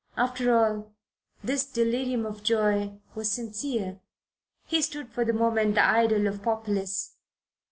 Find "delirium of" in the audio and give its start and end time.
1.63-2.41